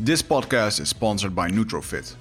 [0.00, 2.14] This podcast is sponsored by Nutrofit,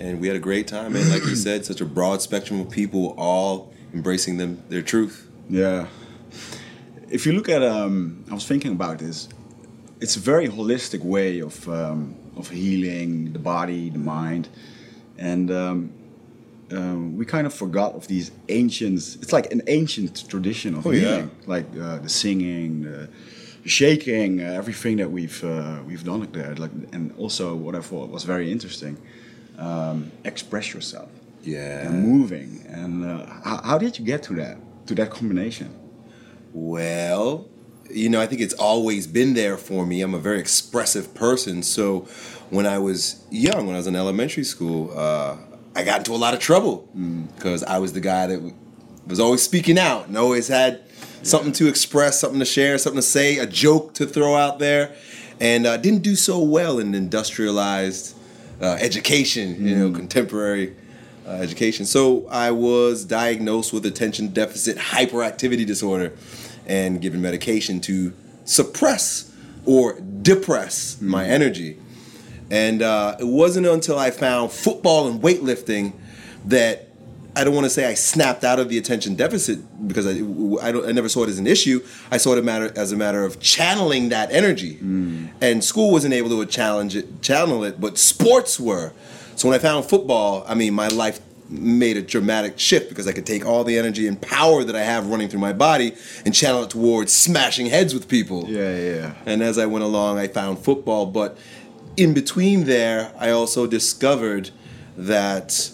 [0.00, 0.96] and we had a great time.
[0.96, 5.28] And like you said, such a broad spectrum of people, all embracing them their truth.
[5.48, 5.86] Yeah.
[7.10, 9.28] If you look at, um, I was thinking about this.
[10.00, 14.48] It's a very holistic way of um, of healing the body, the mind,
[15.18, 15.92] and um,
[16.70, 18.94] um, we kind of forgot of these ancient.
[19.22, 21.00] It's like an ancient tradition of Oh, yeah.
[21.00, 23.10] healing, like uh, the singing, the
[23.68, 26.54] shaking, uh, everything that we've uh, we've done there.
[26.54, 28.96] Like, and also what I thought was very interesting,
[29.60, 31.08] um, express yourself
[31.42, 31.86] Yeah.
[31.86, 32.64] and moving.
[32.68, 35.68] And uh, how, how did you get to that to that combination?
[36.52, 37.48] Well,
[37.90, 40.00] you know, I think it's always been there for me.
[40.02, 41.62] I'm a very expressive person.
[41.62, 42.06] So
[42.50, 45.36] when I was young, when I was in elementary school, uh,
[45.76, 46.88] I got into a lot of trouble
[47.36, 48.54] because I was the guy that
[49.06, 50.80] was always speaking out and always had
[51.22, 54.92] something to express, something to share, something to say, a joke to throw out there,
[55.40, 58.16] and uh, didn't do so well in industrialized
[58.60, 60.76] uh, education, you know, contemporary
[61.26, 61.86] uh, education.
[61.86, 66.12] So I was diagnosed with attention deficit hyperactivity disorder
[66.66, 68.12] and given medication to
[68.44, 69.32] suppress
[69.64, 71.78] or depress my energy.
[72.50, 75.92] And uh, it wasn't until I found football and weightlifting
[76.46, 76.89] that
[77.36, 80.10] I don't want to say I snapped out of the attention deficit because I,
[80.66, 81.84] I, don't, I never saw it as an issue.
[82.10, 84.74] I saw it matter, as a matter of channeling that energy.
[84.76, 85.26] Hmm.
[85.40, 88.92] And school wasn't able to challenge it, channel it, but sports were.
[89.36, 93.12] So when I found football, I mean, my life made a dramatic shift because I
[93.12, 96.34] could take all the energy and power that I have running through my body and
[96.34, 98.48] channel it towards smashing heads with people.
[98.48, 99.14] Yeah, yeah.
[99.26, 101.06] And as I went along, I found football.
[101.06, 101.36] But
[101.96, 104.50] in between there, I also discovered
[104.96, 105.72] that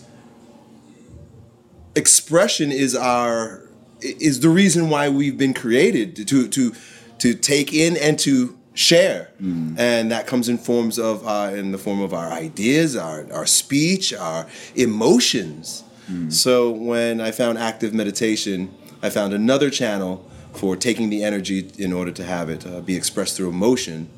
[1.96, 3.62] expression is our
[4.00, 6.72] is the reason why we've been created to to
[7.18, 9.30] to take in and to share.
[9.78, 13.46] And that comes in forms of uh, in the form of our ideas our our
[13.46, 15.82] speech our emotions.
[16.28, 18.70] So when i found active meditation
[19.02, 22.94] i found another channel for taking the energy in order to have it uh, be
[22.94, 24.08] expressed through emotion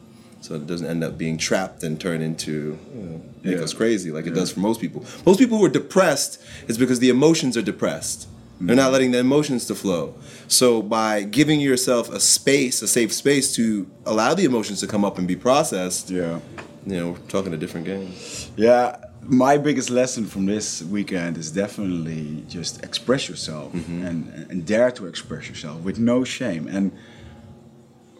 [0.40, 3.62] so it doesn't end up being trapped and turn into you know, make Yeah.
[3.64, 6.98] us crazy like it does for most people most people who are depressed is because
[7.00, 8.28] the emotions are depressed
[8.60, 10.14] they're not letting the emotions to flow
[10.48, 15.04] so by giving yourself a space a safe space to allow the emotions to come
[15.04, 16.40] up and be processed Yeah.
[16.86, 18.12] you know we're talking a different game
[18.56, 18.96] Yeah.
[19.30, 24.06] My biggest lesson from this weekend is definitely just express yourself mm-hmm.
[24.06, 26.66] and, and dare to express yourself with no shame.
[26.66, 26.92] And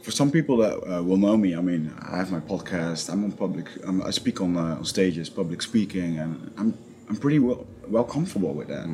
[0.09, 3.13] for some people that uh, will know me, I mean, I have my podcast.
[3.13, 3.67] I'm on public.
[3.87, 6.73] Um, I speak on, uh, on stages, public speaking, and I'm
[7.11, 8.87] I'm pretty well well comfortable with that.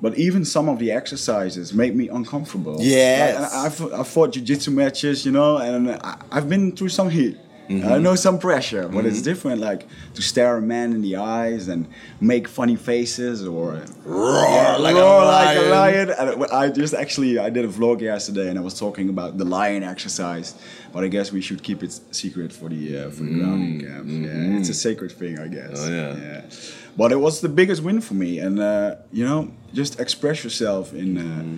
[0.00, 2.76] But even some of the exercises make me uncomfortable.
[2.78, 7.10] Yeah, Like, I've, I've fought jiu-jitsu matches, you know, and I, I've been through some
[7.10, 7.36] heat.
[7.70, 9.60] I know some pressure, but it's different.
[9.60, 11.86] Like to stare a man in the eyes and
[12.20, 16.10] make funny faces or roar like roar a like a lion.
[16.10, 19.44] And I just actually I did a vlog yesterday and I was talking about the
[19.44, 20.54] lion exercise,
[20.92, 24.12] but I guess we should keep it secret for the uh, for the grounding camps.
[24.12, 25.78] Yeah, it's a sacred thing, I guess.
[25.80, 25.88] Mm.
[25.88, 26.42] Oh, yeah.
[26.96, 30.92] But it was the biggest win for me, and uh, you know, just express yourself
[30.92, 31.18] in.
[31.18, 31.56] Uh, Mm-hmm.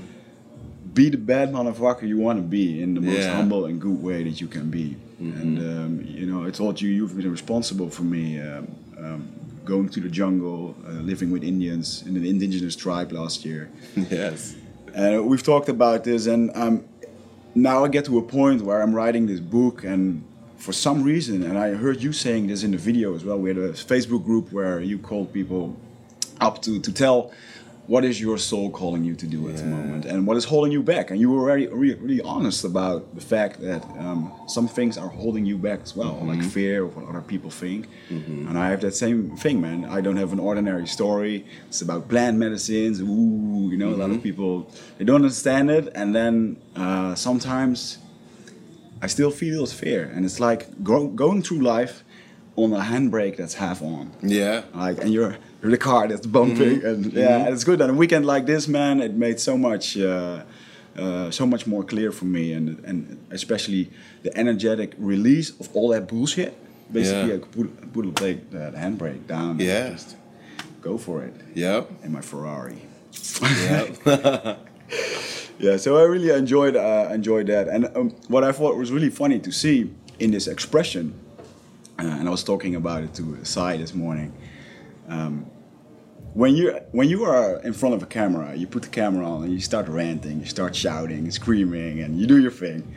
[0.94, 3.28] Be the bad motherfucker you want to be in the most Yeah.
[3.28, 3.36] Mm-hmm.
[3.36, 4.96] humble and good way that you can be.
[5.22, 9.28] And um, you know, I told you you've been responsible for me um, um,
[9.64, 13.70] going to the jungle, uh, living with Indians in an indigenous tribe last year.
[13.96, 14.56] yes
[14.94, 16.84] And we've talked about this, and um,
[17.54, 20.22] now I get to a point where I'm writing this book, and
[20.56, 23.38] for some reason, and I heard you saying this in the video as well.
[23.38, 25.76] We had a Facebook group where you called people
[26.40, 27.32] up to to tell
[27.92, 30.72] what is your soul calling you to do at the moment, and what is holding
[30.72, 31.10] you back.
[31.10, 35.10] And you were very really, really honest about the fact that um, some things are
[35.22, 37.82] holding you back as well, like fear of what other people think.
[38.48, 39.78] And I have that same thing, man.
[39.84, 41.44] I don't have an ordinary story.
[41.68, 42.96] It's about plant medicines.
[43.02, 44.52] Ooh, you know, a lot of people
[44.96, 46.34] they don't understand it, and then
[46.74, 47.98] uh, sometimes
[49.04, 51.94] I still feel this fear, and it's like go, going through life
[52.56, 54.12] on a handbrake that's half on.
[54.22, 54.62] Yeah.
[54.74, 55.36] Like, and you're
[55.70, 57.80] the car that's bumping, and yeah, and it's good.
[57.80, 60.42] On a weekend like this, man, it made so much, uh,
[60.96, 63.90] uh, so much more clear for me, and and especially
[64.22, 66.52] the energetic release of all that bullshit.
[66.92, 67.36] Basically, Yeah.
[67.36, 69.50] I could put, put the, the handbrake down.
[69.52, 69.90] and Yeah.
[69.90, 70.16] just
[70.82, 71.90] go for it Yep.
[72.04, 72.82] in my Ferrari.
[73.40, 73.96] Yep.
[75.58, 79.10] Yeah, so I really enjoyed uh, enjoyed that, and um, what I thought was really
[79.10, 81.14] funny to see in this expression,
[82.00, 84.32] uh, and I was talking about it to Sai this morning.
[85.08, 85.46] Um,
[86.34, 89.44] when you when you are in front of a camera, you put the camera on
[89.44, 92.94] and you start ranting, you start shouting, screaming, and you do your thing,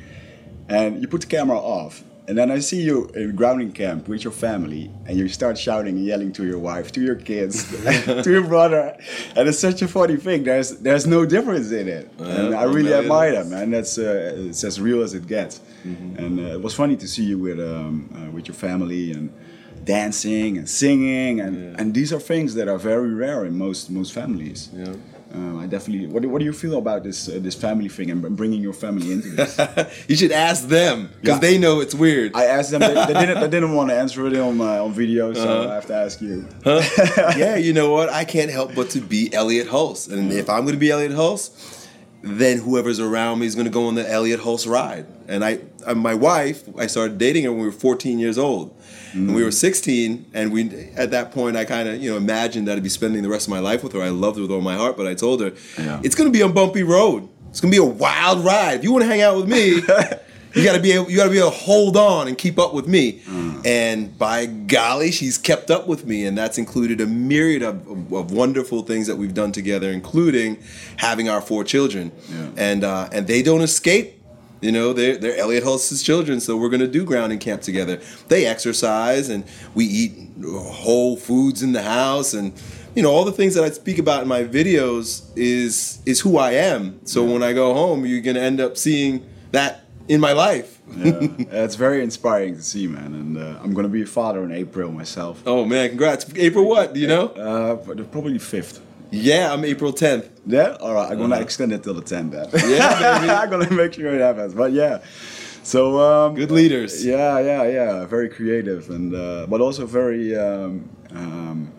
[0.70, 2.04] and you put the camera off.
[2.28, 5.96] And then I see you in grounding camp with your family, and you start shouting
[5.98, 7.70] and yelling to your wife, to your kids,
[8.06, 8.98] to your brother,
[9.36, 10.44] and it's such a funny thing.
[10.44, 13.70] There's there's no difference in it, and I really no, admire that, man.
[13.70, 17.26] That's uh, it's as real as it gets, and uh, it was funny to see
[17.26, 19.32] you with um, uh, with your family and
[19.86, 24.12] dancing and singing, and and these are things that are very rare in most most
[24.14, 24.70] families.
[24.74, 24.94] Yeah.
[25.34, 26.08] Um, I definitely.
[26.08, 28.72] What do, what do you feel about this uh, this family thing and bringing your
[28.74, 29.58] family into this?
[30.08, 31.40] you should ask them because Yeah.
[31.48, 32.32] they know it's weird.
[32.36, 32.80] I asked them.
[32.80, 33.40] They, they didn't.
[33.42, 36.22] They didn't want to answer it on uh, on video, so I have to ask
[36.22, 36.48] you.
[36.64, 36.82] Huh?
[37.38, 38.08] yeah, you know what?
[38.10, 40.10] I can't help but to be Elliot Hulse.
[40.12, 41.50] And if I'm going to be Elliot Hulse,
[42.22, 45.06] then whoever's around me is going to go on the Elliot Hulse ride.
[45.28, 48.72] And I, uh, my wife, I started dating her when we were 14 years old.
[49.16, 52.68] And we were 16, and we at that point I kind of you know imagined
[52.68, 54.02] that I'd be spending the rest of my life with her.
[54.02, 56.02] I loved her with all my heart, but I told her Yeah.
[56.04, 57.30] it's going to be a bumpy road.
[57.50, 58.76] It's going to be a wild ride.
[58.80, 59.76] If you want to hang out with me,
[60.56, 62.60] you got to be able, you got to be able to hold on and keep
[62.60, 63.22] up with me.
[63.64, 68.14] And by golly, she's kept up with me, and that's included a myriad of, of,
[68.14, 70.58] of wonderful things that we've done together, including
[70.98, 72.12] having our four children.
[72.30, 72.50] Yeah.
[72.58, 74.15] And uh, and they don't escape.
[74.66, 78.02] You know, they're, they're Elliot Hulse's children, so we're going to do grounding camp together.
[78.30, 79.44] They exercise, and
[79.76, 80.14] we eat
[80.44, 82.52] whole foods in the house, and
[82.96, 86.40] you know all the things that I speak about in my videos is is who
[86.40, 87.00] I am.
[87.06, 90.82] So when I go home, you're going to end up seeing that in my life.
[90.96, 91.14] Yeah,
[91.52, 93.14] it's very inspiring to see, man.
[93.14, 95.42] And uh, I'm gonna be a father in April myself.
[95.46, 96.26] Oh man, congrats!
[96.36, 96.94] April what?
[96.94, 97.28] Do you know?
[97.30, 97.76] Uh,
[98.06, 98.82] probably fifth.
[99.12, 100.30] Yeah, I'm April 10th.
[100.46, 100.78] Yeah.
[100.82, 101.12] All right.
[101.12, 102.32] I'm gonna extend it till the 10th.
[102.32, 102.46] Then.
[102.46, 102.68] Uh-huh.
[102.76, 103.32] Yeah, baby.
[103.32, 104.54] I'm gonna make sure it happens.
[104.54, 105.00] But yeah.
[105.64, 107.04] So um, Good leaders.
[107.06, 108.06] Yeah, yeah, yeah.
[108.06, 111.72] Very creative and uh, but also very um, um,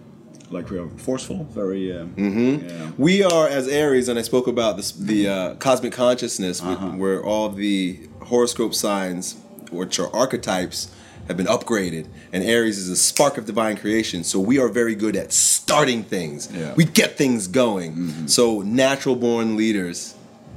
[0.50, 1.44] like we are forceful.
[1.44, 1.96] Very.
[1.96, 2.68] Um, Mm-hmm.
[2.68, 2.90] yeah.
[2.98, 6.90] We are as Aries, and I spoke about this, the uh, cosmic consciousness, Uh-huh.
[6.96, 9.36] where all the horoscope signs,
[9.70, 10.88] which are archetypes,
[11.28, 12.08] have been upgraded.
[12.32, 16.02] And Aries is a spark of divine creation, so we are very good at starting
[16.02, 16.52] things.
[16.52, 16.74] Yeah.
[16.74, 18.28] We get things going.
[18.28, 20.14] So natural born leaders.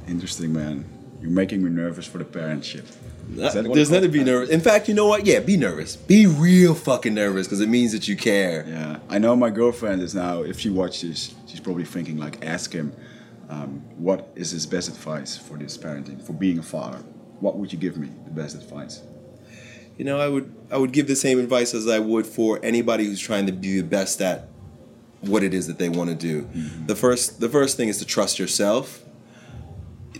[0.08, 0.84] Interesting, man.
[1.20, 2.84] You're making me nervous for the parentship.
[3.28, 4.50] There's nothing to be nervous.
[4.50, 5.24] In fact, you know what?
[5.24, 5.94] Yeah, be nervous.
[5.96, 8.64] Be real fucking nervous because it means that you care.
[8.66, 10.42] Yeah, I know my girlfriend is now.
[10.42, 12.92] If she watches, she's probably thinking like, ask him,
[13.48, 16.98] um, what is his best advice for this parenting, for being a father?
[17.40, 19.02] What would you give me the best advice?
[20.00, 23.04] You know, I would I would give the same advice as I would for anybody
[23.04, 24.48] who's trying to be the best at
[25.20, 26.44] what it is that they want to do.
[26.44, 26.86] Mm-hmm.
[26.86, 29.04] The first the first thing is to trust yourself.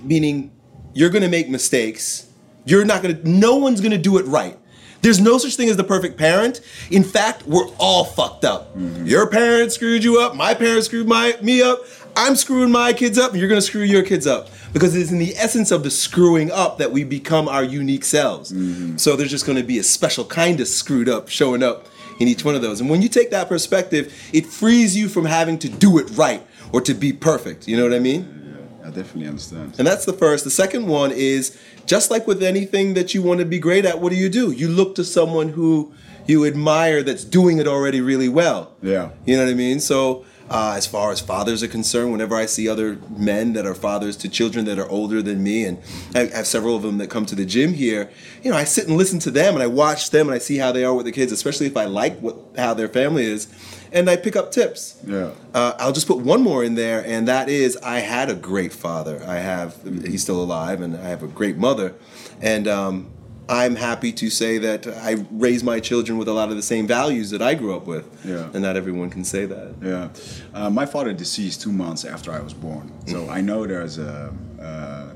[0.02, 0.52] Meaning
[0.92, 2.30] you're going to make mistakes.
[2.66, 4.58] You're not going to no one's going to do it right.
[5.00, 6.60] There's no such thing as the perfect parent.
[6.90, 8.76] In fact, we're all fucked up.
[8.76, 9.06] Mm-hmm.
[9.06, 10.36] Your parents screwed you up.
[10.36, 11.78] My parents screwed my me up.
[12.14, 13.30] I'm screwing my kids up.
[13.30, 16.50] And you're gonna screw your kids up because it's in the essence of the screwing
[16.50, 18.52] up that we become our unique selves.
[18.52, 18.96] Mm-hmm.
[18.96, 21.86] So there's just gonna be a special kind of screwed up showing up
[22.20, 22.80] in each one of those.
[22.80, 26.46] And when you take that perspective, it frees you from having to do it right
[26.72, 27.66] or to be perfect.
[27.66, 28.68] You know what I mean?
[28.82, 29.74] Yeah, I definitely understand.
[29.78, 30.44] And that's the first.
[30.44, 34.00] The second one is just like with anything that you want to be great at,
[34.00, 34.52] what do you do?
[34.52, 35.92] You look to someone who
[36.26, 38.74] you admire that's doing it already really well.
[38.82, 39.10] Yeah.
[39.24, 39.80] You know what I mean?
[39.80, 43.74] So Uh, as far as fathers are concerned, whenever I see other men that are
[43.74, 45.78] fathers to children that are older than me, and
[46.12, 48.10] I have several of them that come to the gym here,
[48.42, 50.56] you know, I sit and listen to them and I watch them and I see
[50.56, 53.46] how they are with the kids, especially if I like what how their family is,
[53.92, 55.00] and I pick up tips.
[55.06, 55.30] Yeah.
[55.54, 58.72] Uh, I'll just put one more in there, and that is I had a great
[58.72, 59.22] father.
[59.24, 61.94] I have, he's still alive, and I have a great mother.
[62.40, 63.12] And um,
[63.50, 66.86] I'm happy to say that I raise my children with a lot of the same
[66.86, 68.06] values that I grew up with.
[68.24, 68.48] Yeah.
[68.54, 69.74] And not everyone can say that.
[69.82, 70.08] Yeah,
[70.54, 74.32] uh, my father deceased two months after I was born, so I know there's a
[74.60, 75.12] uh,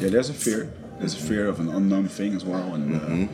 [0.00, 0.72] yeah there's a fear.
[0.98, 3.32] There's a fear of an unknown thing as well, and uh,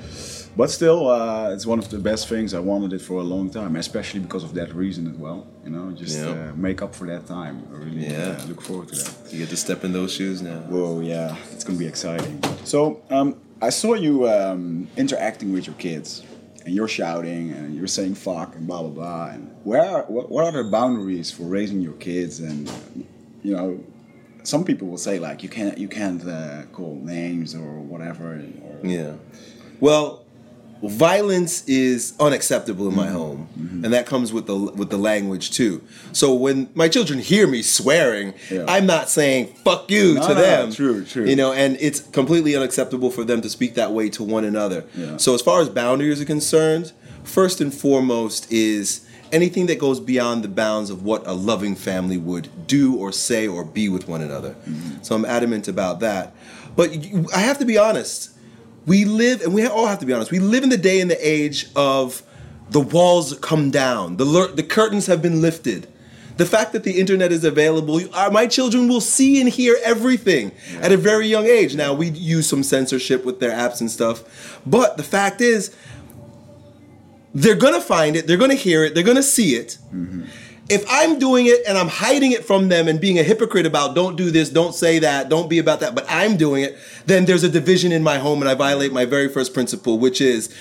[0.56, 2.52] but still, uh, it's one of the best things.
[2.54, 5.47] I wanted it for a long time, especially because of that reason as well.
[5.64, 6.30] You know, just Yeah.
[6.30, 7.62] uh, make up for that time.
[7.73, 8.37] I really Yeah.
[8.49, 9.14] look forward to that.
[9.32, 10.59] You get to step in those shoes now.
[10.68, 12.42] Whoa, yeah, it's gonna be exciting.
[12.64, 16.25] So, um, I saw you um, interacting with your kids,
[16.64, 19.26] and you're shouting and you're saying "fuck" and blah blah blah.
[19.28, 22.40] And where, are, what, are the boundaries for raising your kids?
[22.40, 22.69] And
[23.45, 23.81] you know,
[24.42, 28.33] some people will say like you can't you can't uh, call names or whatever.
[28.33, 29.14] Or, Yeah.
[29.78, 30.22] Well,
[30.82, 33.16] violence is unacceptable in my Mm-hmm.
[33.16, 33.48] home,
[33.84, 35.82] and that comes with the with the language too.
[36.12, 38.64] So when my children hear me swearing, Yeah.
[38.68, 40.72] I'm not saying "fuck you" No, to no, them.
[40.72, 41.26] true, true.
[41.26, 44.84] You know, and it's completely unacceptable for them to speak that way to one another.
[44.96, 45.16] Yeah.
[45.18, 46.92] So as far as boundaries are concerned,
[47.24, 52.18] first and foremost is anything that goes beyond the bounds of what a loving family
[52.18, 54.50] would do or say or be with one another.
[54.68, 55.02] Mm-hmm.
[55.02, 56.34] So I'm adamant about that.
[56.76, 58.30] But you, I have to be honest.
[58.86, 60.30] We live, and we all have to be honest.
[60.30, 62.22] We live in the day and the age of
[62.70, 65.86] the walls come down, the lur- the curtains have been lifted.
[66.38, 69.76] The fact that the internet is available, you- uh, my children will see and hear
[69.84, 71.74] everything at a very young age.
[71.76, 75.70] Now we use some censorship with their apps and stuff, but the fact is,
[77.34, 79.76] they're gonna find it, they're gonna hear it, they're gonna see it.
[80.69, 83.95] If I'm doing it and I'm hiding it from them and being a hypocrite about
[83.95, 87.25] don't do this, don't say that, don't be about that, but I'm doing it, then
[87.25, 90.54] there's a division in my home and I violate my very first principle, which is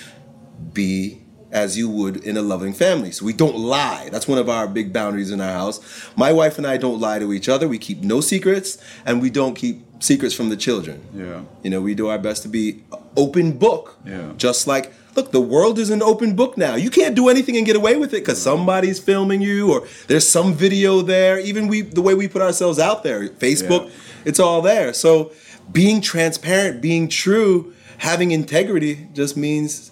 [0.74, 3.12] be as you would in a loving family.
[3.12, 4.10] So we don't lie.
[4.10, 6.10] That's one of our big boundaries in our house.
[6.16, 7.68] My wife and I don't lie to each other.
[7.68, 11.06] We keep no secrets and we don't keep secrets from the children.
[11.14, 11.42] Yeah.
[11.64, 12.84] You know, we do our best to be
[13.16, 13.98] open book.
[14.06, 14.32] Yeah.
[14.38, 16.76] Just like look, the world is an open book now.
[16.76, 20.28] You can't do anything and get away with it cuz somebody's filming you or there's
[20.28, 21.40] some video there.
[21.40, 24.26] Even we the way we put ourselves out there, Facebook, Yeah.
[24.26, 24.94] it's all there.
[24.94, 25.32] So
[25.72, 29.92] being transparent, being true, having integrity just means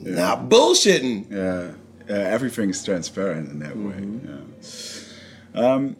[0.00, 1.30] not bullshitting.
[1.30, 1.72] Yeah,
[2.08, 4.00] uh, everything's transparent in that way.
[4.24, 5.74] Yeah.
[5.74, 5.96] Um,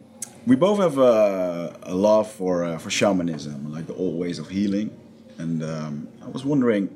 [0.47, 4.49] we both have a, a love for uh, for shamanism, like the old ways of
[4.49, 4.89] healing,
[5.37, 6.89] and um, I was wondering,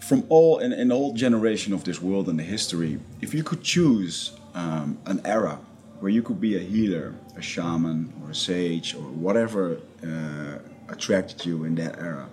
[0.00, 3.42] from all in, in the whole generation of this world and the history, if you
[3.42, 5.58] could choose um, an era
[6.00, 11.44] where you could be a healer, a shaman, or a sage, or whatever uh, attracted
[11.44, 12.26] you in that era,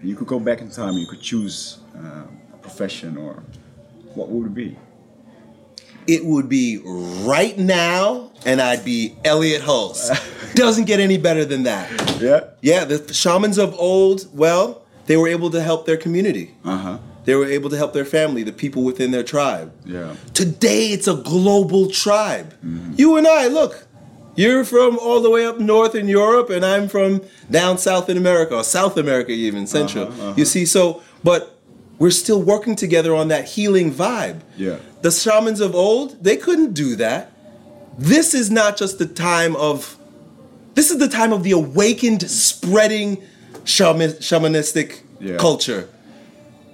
[0.00, 2.22] and you could go back in time, you could choose uh,
[2.54, 3.42] a profession, or
[4.14, 4.76] what would it be?
[6.06, 6.78] It would be
[7.24, 10.54] right now, and I'd be Elliot Hulse.
[10.54, 11.90] Doesn't get any better than that.
[12.20, 12.44] Yeah.
[12.60, 14.79] Yeah, the shamans of old, well,
[15.10, 16.54] they were able to help their community.
[16.64, 16.98] Uh huh.
[17.24, 19.72] They were able to help their family, the people within their tribe.
[19.84, 20.14] Yeah.
[20.34, 22.54] Today, it's a global tribe.
[22.94, 23.88] You and I, look,
[24.36, 28.16] you're from all the way up north in Europe, and I'm from down south in
[28.16, 30.06] America, or South America, even Central.
[30.06, 31.58] Uh-huh, You see, so, but
[31.98, 34.38] we're still working together on that healing vibe.
[34.56, 34.78] Yeah.
[35.02, 37.32] The shamans of old, they couldn't do that.
[37.98, 39.98] This is not just the time of,
[40.74, 43.24] this is the time of the awakened, spreading
[43.64, 45.36] shaman, shamanistic Yeah.
[45.36, 45.88] culture.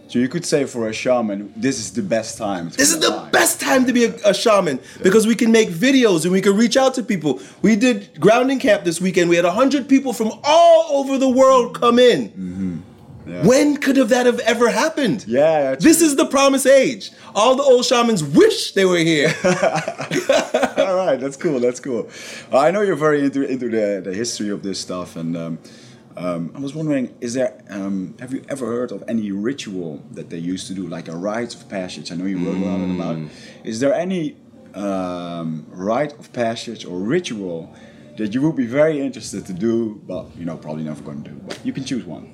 [0.08, 2.70] So you could say for a shaman, this is the best time.
[2.70, 3.32] This is the alive.
[3.32, 6.56] best time to be a, a shaman because we can make videos and we can
[6.56, 7.40] reach out to people.
[7.60, 9.28] We did grounding camp this weekend.
[9.30, 12.28] We had 100 people from all over the world come in.
[12.28, 12.76] Mm-hmm.
[13.28, 13.44] Yeah.
[13.44, 15.24] When could have that have ever happened?
[15.26, 17.10] Yeah, This is the promise age.
[17.34, 19.34] All the old shamans wish they were here.
[20.78, 21.58] All right, that's cool.
[21.58, 22.08] That's cool.
[22.52, 25.58] I know you're very into into the, the history of this stuff, and um,
[26.16, 30.30] um, I was wondering, is there um, have you ever heard of any ritual that
[30.30, 32.10] they used to do, like a rite of passage?
[32.10, 33.18] I know you wrote a lot about.
[33.18, 33.28] it.
[33.64, 34.36] Is there any
[34.74, 37.74] um, rite of passage or ritual
[38.16, 41.30] that you would be very interested to do, but you know probably never going to
[41.30, 41.36] do?
[41.46, 42.32] But you can choose one.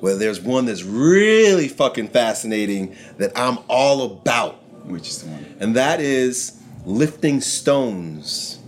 [0.00, 4.56] well, there's one that's really fucking fascinating that I'm all about.
[4.86, 5.56] Which is the one?
[5.60, 8.59] and that is lifting stones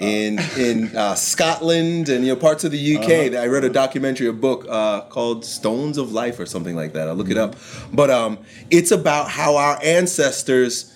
[0.00, 3.34] in in uh, Scotland and you know parts of the UK.
[3.34, 7.06] I read a documentary, a book uh, called Stones of Life or something like that.
[7.06, 7.54] I'll look it up,
[7.92, 8.38] but um,
[8.70, 10.92] it's about how our ancestors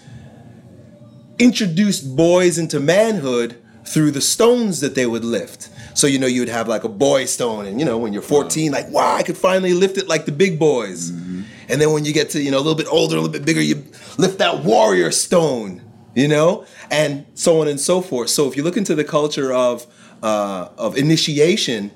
[1.38, 5.68] introduced boys into manhood through the stones that they would lift.
[5.92, 8.72] So you know you'd have like a boy stone, and you know when you're 14,
[8.72, 11.10] like wow, I could finally lift it like the big boys.
[11.68, 13.44] And then when you get to you know a little bit older, a little bit
[13.44, 13.84] bigger, you
[14.16, 15.82] lift that warrior stone,
[16.14, 18.30] you know, and so on and so forth.
[18.30, 19.86] So if you look into the culture of
[20.22, 21.90] uh, of initiation,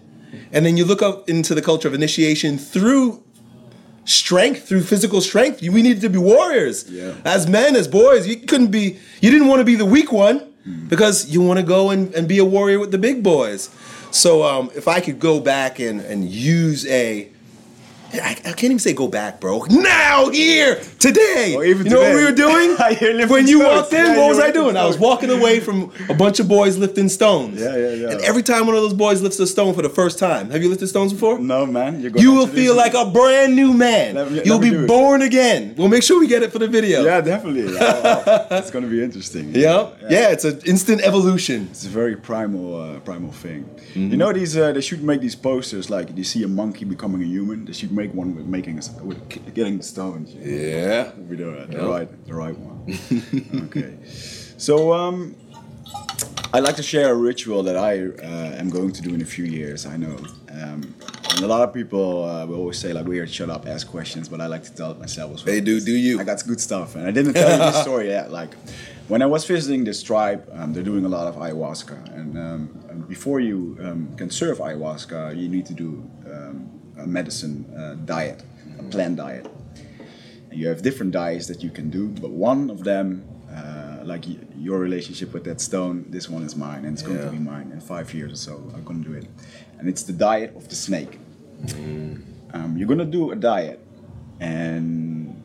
[0.52, 3.22] and then you look up into the culture of initiation through
[4.08, 5.60] strength through physical strength.
[5.60, 6.90] We needed to be warriors.
[6.90, 7.14] Yeah.
[7.26, 10.54] As men, as boys, you couldn't be, you didn't want to be the weak one
[10.88, 13.68] because you want to go and, and be a warrior with the big boys.
[14.10, 17.30] So um, if I could go back and, and use a,
[18.12, 19.65] I, I can't even say go back, bro.
[19.71, 21.55] Now, here, today.
[21.57, 22.77] Or even you know what we were doing?
[23.29, 23.77] When you stones.
[23.77, 24.77] walked in, Yeah, what was I doing?
[24.77, 27.61] I was walking away from a bunch of boys lifting stones.
[27.61, 28.11] Yeah, yeah, yeah.
[28.11, 30.62] And every time one of those boys lifts a stone for the first time, have
[30.62, 31.38] you lifted stones before?
[31.38, 32.00] No, man.
[32.00, 34.15] You're gonna You will feel like a brand new man.
[34.15, 34.87] Let me- You'll be do it.
[34.88, 35.75] born again.
[35.77, 37.05] We'll make sure we get it for the video.
[37.05, 37.77] Yeah, definitely.
[37.88, 39.55] Oh, it's gonna be interesting.
[39.55, 39.99] Yep.
[40.11, 41.69] Yeah, it's an instant evolution.
[41.71, 43.65] It's a very primal, uh, primal thing.
[43.65, 44.11] Mm-hmm.
[44.12, 47.23] You know, these uh, they should make these posters like you see a monkey becoming
[47.23, 47.65] a human.
[47.65, 49.19] They should make one with making us with
[49.59, 50.28] getting stones.
[50.35, 51.11] Yeah.
[51.28, 51.49] We do.
[51.67, 51.88] The Yep.
[51.97, 52.78] right, the right one.
[53.67, 53.93] okay.
[54.67, 55.35] So um,
[56.57, 59.31] I like to share a ritual that I uh, am going to do in a
[59.37, 59.85] few years.
[59.95, 60.17] I know.
[60.61, 60.81] Um,
[61.33, 64.28] and a lot of people uh, will always say like, "Weird, shut up, ask questions,"
[64.33, 65.55] but I like to tell it myself as well.
[65.55, 66.19] Hey, dude, do you?
[66.21, 68.31] I got good stuff, and I didn't tell you this story yet.
[68.40, 68.52] Like,
[69.09, 72.61] when I was visiting this tribe, um, they're doing a lot of ayahuasca, and, um,
[72.90, 75.90] and before you um, can serve ayahuasca, you need to do
[77.09, 78.43] medicine uh, diet,
[78.79, 79.47] a plant diet.
[80.50, 84.25] And you have different diets that you can do, but one of them, uh, like
[84.57, 87.71] your relationship with that stone, this one is mine, and it's going to be mine
[87.73, 88.55] in five years or so.
[88.75, 89.27] I'm going to do it,
[89.79, 91.19] and it's the diet of the snake.
[92.55, 93.85] Um, you're going to do a diet,
[94.41, 95.43] and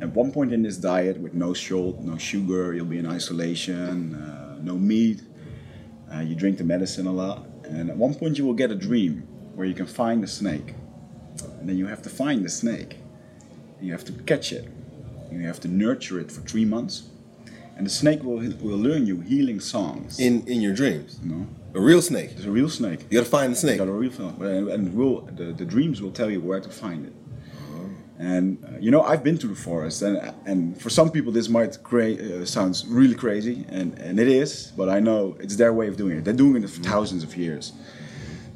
[0.00, 4.14] at one point in this diet, with no salt, no sugar, you'll be in isolation,
[4.14, 5.22] uh, no meat.
[6.12, 8.74] Uh, you drink the medicine a lot, and at one point you will get a
[8.74, 10.74] dream where you can find the snake,
[11.42, 12.96] and then you have to find the snake.
[13.80, 14.68] You have to catch it.
[15.30, 17.08] You have to nurture it for three months,
[17.76, 20.18] and the snake will will learn you healing songs.
[20.18, 21.18] In in your dreams.
[21.22, 22.30] you know, A real snake.
[22.36, 23.00] it's a real snake.
[23.10, 23.78] You gotta find the snake.
[23.78, 26.70] You got a real and, and will the, the dreams will tell you where to
[26.70, 27.12] find it.
[28.18, 31.48] And uh, you know, I've been to the forest, and and for some people this
[31.50, 35.72] might cra- uh, sounds really crazy, and and it is, but I know it's their
[35.74, 36.24] way of doing it.
[36.24, 37.72] They're doing it for thousands of years.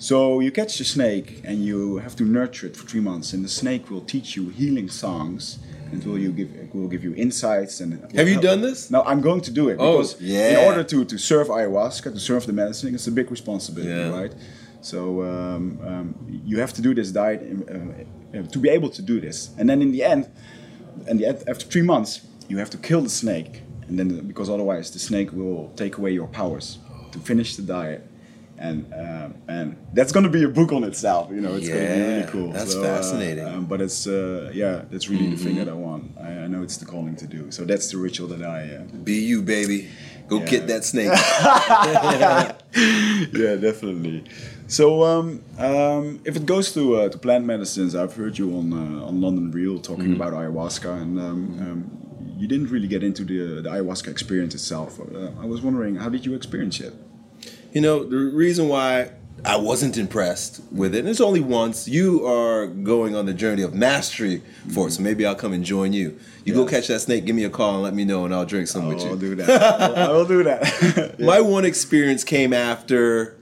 [0.01, 3.45] So you catch the snake, and you have to nurture it for three months, and
[3.45, 5.59] the snake will teach you healing songs.
[5.93, 8.91] And it will you give will give you insights and Have you help- done this?
[8.91, 12.21] No, I'm going to do it Oh, because in order to to serve ayahuasca, to
[12.31, 14.21] serve the medicine, it's a big responsibility, Yeah.
[14.21, 14.35] right?
[14.83, 14.99] So
[15.31, 16.07] um, um,
[16.51, 17.95] you have to do this diet um,
[18.35, 20.23] uh, to be able to do this, and then in the end,
[21.09, 23.53] and the, end- after three months, you have to kill the snake,
[23.89, 26.79] and then because otherwise the snake will take away your powers
[27.13, 28.01] to finish the diet,
[28.61, 31.31] and um, and that's going to be a book on itself.
[31.31, 32.53] You know, it's going to be really Yeah, cool.
[32.53, 33.45] that's So, uh, fascinating.
[33.45, 33.59] Mm-hmm.
[33.59, 36.03] um, but it's uh, yeah, that's really the thing that I want.
[36.21, 37.51] I, I know it's the calling to do.
[37.51, 38.61] So that's the ritual that I.
[38.77, 39.89] Uh, Be you, baby.
[40.29, 40.47] Go Yeah.
[40.55, 41.11] get that snake.
[43.33, 44.25] yeah, definitely.
[44.69, 48.73] So, um, um, if it goes to uh, to plant medicines, I've heard you on
[48.73, 53.25] uh, on London Real talking about ayahuasca, and um, um, you didn't really get into
[53.25, 55.01] the, the ayahuasca experience itself.
[55.01, 56.95] Uh, I was wondering, how did you experience it?
[57.73, 59.11] You know, the reason why
[59.45, 63.63] I wasn't impressed with it, and it's only once, you are going on the journey
[63.63, 65.05] of mastery for it, so mm-hmm.
[65.05, 66.19] maybe I'll come and join you.
[66.45, 68.45] You go catch that snake, give me a call and let me know, and I'll
[68.45, 69.11] drink some with you.
[69.11, 69.63] I'll do that.
[69.81, 71.17] I'll, I will do that.
[71.21, 71.27] Yeah.
[71.27, 73.37] My one experience came after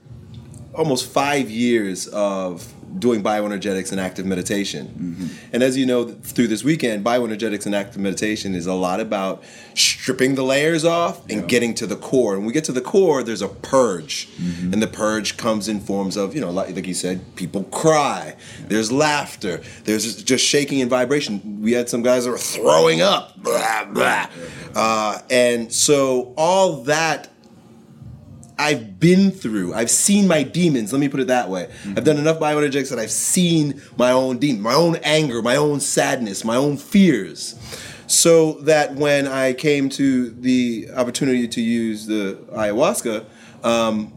[0.74, 5.30] almost five years of doing bioenergetics and active meditation.
[5.52, 9.42] And as you know, through this weekend, bioenergetics and active meditation is a lot about
[9.74, 12.34] stripping the layers off and getting to the core.
[12.34, 14.28] And when we get to the core, there's a purge.
[14.72, 18.36] And the purge comes in forms of, you know, like, like you said, people cry,
[18.68, 21.62] there's laughter, there's just shaking and vibration.
[21.62, 24.28] We had some guys that were throwing up, blah, blah.
[24.74, 27.28] Uh, and so all that
[28.58, 29.72] I've been through.
[29.74, 30.92] I've seen my demons.
[30.92, 31.70] Let me put it that way.
[31.96, 35.80] I've done enough bioenergetics that I've seen my own demon, my own anger, my own
[35.80, 37.54] sadness, my own fears.
[38.08, 43.26] So that when I came to the opportunity to use the ayahuasca,
[43.64, 44.12] um,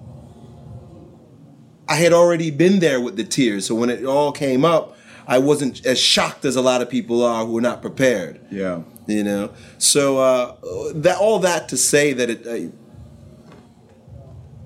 [1.88, 3.66] I had already been there with the tears.
[3.66, 7.24] So when it all came up, I wasn't as shocked as a lot of people
[7.24, 8.82] are who are not prepared yeah.
[9.08, 10.56] you know so uh,
[10.96, 12.70] that all that to say that it I,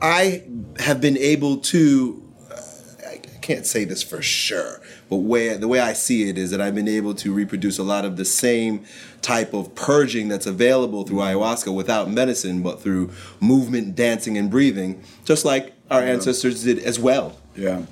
[0.06, 0.44] I
[0.78, 2.62] have been able to uh,
[3.10, 6.62] I can't say this for sure But where the way I see it is that
[6.62, 8.86] I've been able to reproduce a lot of the same
[9.24, 15.04] type of purging that's available through ayahuasca without medicine, but through movement, dancing, and breathing,
[15.24, 17.38] just like our ancestors did as well.
[17.56, 17.86] Yeah,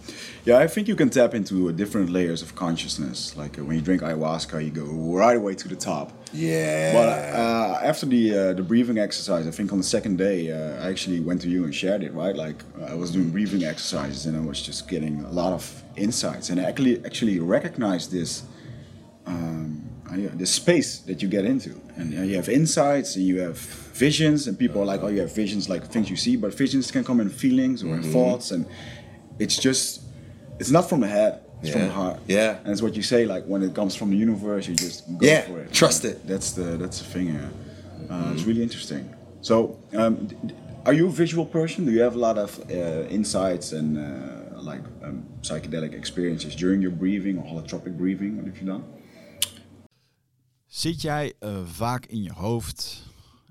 [0.46, 0.60] yeah.
[0.60, 3.36] I think you can tap into different layers of consciousness.
[3.36, 6.12] Like uh, when you drink ayahuasca, you go right away to the top.
[6.34, 6.94] Yeah.
[6.94, 10.84] But uh, after the uh, the breathing exercise, I think on the second day, uh,
[10.84, 12.14] I actually went to you and shared it.
[12.14, 15.84] Right, like I was doing breathing exercises and I was just getting a lot of
[15.96, 18.44] insights, and I actually actually recognized this.
[19.26, 23.40] Um, uh, this space that you get into, and uh, you have insights, and you
[23.40, 26.54] have visions, and people are like, "Oh, you have visions, like things you see," but
[26.54, 28.66] visions can come in feelings or in thoughts, and
[29.40, 30.02] it's just,
[30.60, 31.88] it's not from the head, it's from Yeah.
[31.88, 32.20] the heart.
[32.28, 32.60] Yeah.
[32.64, 35.26] and it's what you say, like when it comes from the universe, you just go
[35.28, 35.72] Yeah, for it.
[35.72, 36.28] trust Uh, it.
[36.28, 37.28] That's the that's the thing.
[37.28, 37.50] Yeah.
[38.10, 39.06] Uh, It's really interesting.
[39.42, 39.56] So,
[39.94, 40.54] um, d- d-
[40.86, 41.86] are you a visual person?
[41.86, 44.04] Do you have a lot of uh, insights and uh,
[44.72, 48.36] like um, psychedelic experiences during your breathing or holotropic breathing?
[48.36, 48.84] What have you done?
[50.68, 53.04] Zit jij eh, vaak in je hoofd?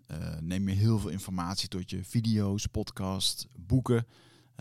[0.07, 4.07] Eh, neem je heel veel informatie tot je video's, podcast, boeken?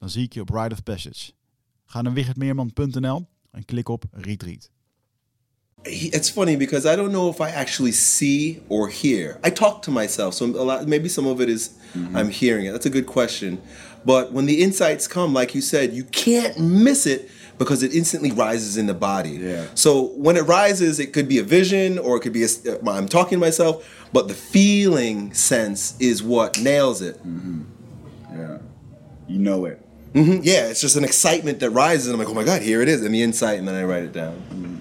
[0.00, 1.32] Dan zie ik je op Rite of Passage.
[1.84, 4.70] Ga naar wichertmeerman.nl en klik op Retreat.
[5.82, 9.38] It's funny because I don't know if I actually see or hear.
[9.46, 11.70] I talk to myself, so a lot, maybe some of it is
[12.14, 12.72] I'm hearing it.
[12.72, 13.60] That's a good question.
[14.04, 18.30] But when the insights come, like you said, you can't miss it because it instantly
[18.30, 19.38] rises in the body.
[19.38, 19.64] Yeah.
[19.74, 22.90] So when it rises, it could be a vision or it could be a, uh,
[22.90, 27.18] I'm talking to myself, but the feeling sense is what nails it.
[28.32, 28.58] Yeah,
[29.28, 29.78] you know it.
[30.14, 32.82] Mhm, Yeah, it's just an excitement that rises, and I'm like, oh my god, here
[32.82, 34.80] it is, and the insight, and then I write it down.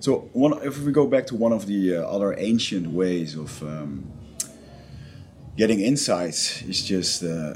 [0.00, 3.62] So, one, if we go back to one of the uh, other ancient ways of
[3.62, 4.04] um,
[5.56, 7.54] getting insights, is just uh,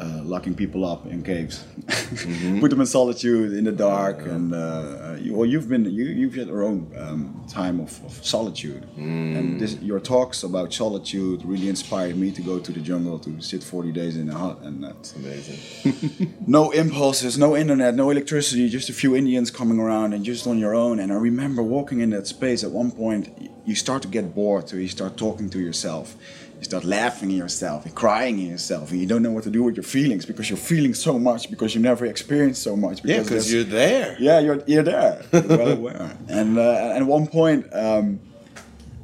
[0.00, 1.64] uh, locking people up in caves,
[2.60, 6.34] put them in solitude in the dark, and uh, you, well, you've been you, you've
[6.34, 11.68] had your own um, time of, of solitude, and this, your talks about solitude really
[11.68, 14.84] inspired me to go to the jungle to sit 40 days in a hut, and
[14.84, 16.34] that's Amazing.
[16.46, 20.58] no impulses, no internet, no electricity, just a few Indians coming around and just on
[20.58, 21.00] your own.
[21.00, 24.68] And I remember walking in that space at one point, you start to get bored,
[24.68, 26.16] so you start talking to yourself.
[26.58, 29.50] You start laughing at yourself and crying at yourself, and you don't know what to
[29.50, 33.04] do with your feelings because you're feeling so much because you never experienced so much.
[33.04, 34.16] Yeah, because you're there.
[34.18, 36.16] yeah, you're you're there, You're well aware.
[36.28, 38.18] And uh, at one point, um,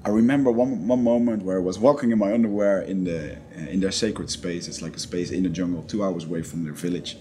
[0.04, 3.70] I remember one, one moment where I was walking in my underwear in the uh,
[3.70, 4.66] in their sacred space.
[4.66, 7.16] It's like a space in the jungle, two hours away from their village,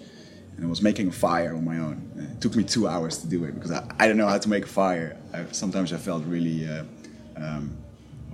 [0.58, 2.10] and I was making a fire on my own.
[2.18, 4.40] Uh, It took me two hours to do it because I, I don't know how
[4.40, 5.16] to make a fire.
[5.32, 6.68] I, sometimes I felt really.
[6.68, 6.86] Uh,
[7.36, 7.78] um,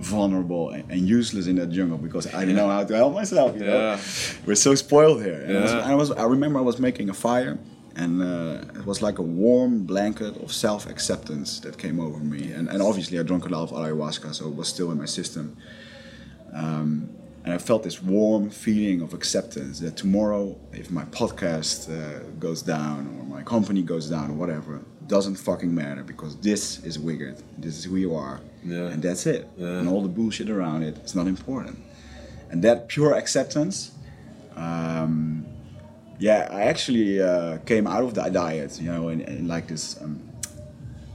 [0.00, 3.54] vulnerable and, and useless in that jungle because I didn't know how to help myself.
[3.54, 3.98] You know,
[4.46, 5.40] we're so spoiled here.
[5.46, 5.90] And I, was, Yeah.
[5.90, 6.10] I was.
[6.10, 7.58] I remember I was making a fire,
[7.96, 12.52] and uh, it was like a warm blanket of self-acceptance that came over me.
[12.52, 15.06] And, and obviously, I drank a lot of ayahuasca, so it was still in my
[15.06, 15.56] system.
[16.52, 17.10] Um,
[17.44, 22.60] and I felt this warm feeling of acceptance that tomorrow, if my podcast uh, goes
[22.60, 27.40] down or my company goes down or whatever, doesn't fucking matter because this is Wichert.
[27.56, 28.88] This is who you are, Yeah.
[28.92, 29.48] and that's it.
[29.56, 29.78] Yeah.
[29.78, 31.78] And all the bullshit around it, it's not important.
[32.50, 33.92] And that pure acceptance,
[34.56, 35.46] um,
[36.18, 40.00] yeah, I actually uh, came out of that diet, you know, in, in like this
[40.02, 40.20] um,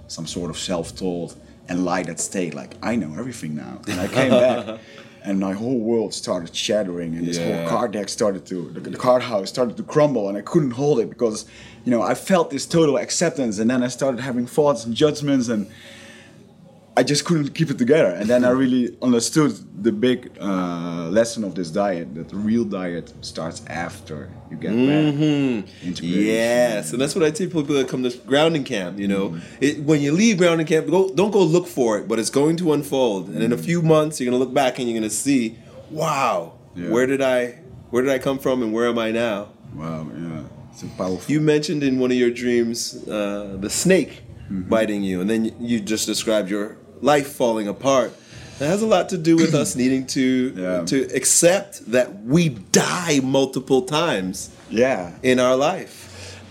[0.07, 1.35] some sort of self-told
[1.69, 3.81] enlightened state, like I know everything now.
[3.87, 4.79] And I came back,
[5.23, 7.61] and my whole world started shattering, and this Yeah.
[7.61, 10.71] whole card deck started to, the, the card house started to crumble, and I couldn't
[10.71, 11.45] hold it because,
[11.83, 15.49] you know, I felt this total acceptance, and then I started having thoughts and judgments,
[15.49, 15.67] and
[16.97, 18.11] I just couldn't keep it together.
[18.11, 18.57] And then I hmm.
[18.57, 19.51] really understood
[19.83, 24.69] the big uh, lesson of this diet that the real diet starts after you get
[24.71, 25.91] back mm-hmm.
[26.01, 28.97] Yes, and that's what I tell people that come to grounding camp.
[28.97, 29.39] You know, hmm.
[29.59, 32.55] it, when you leave grounding camp, go, don't go look for it, but it's going
[32.57, 33.27] to unfold.
[33.27, 33.61] And in a hmm.
[33.61, 35.57] few months, you're gonna look back and you're gonna see,
[35.91, 36.89] wow, Yeah.
[36.89, 39.49] where did I, where did I come from, and where am I now?
[39.73, 40.43] Wow, yeah.
[40.71, 41.31] It's powerful.
[41.31, 44.69] You mentioned in one of your dreams uh, the snake mm-hmm.
[44.69, 48.11] biting you, and then you just described your life falling apart.
[48.59, 50.85] It has a lot to do with us needing to Yeah.
[50.85, 55.95] to accept that we die multiple times yeah, in our life.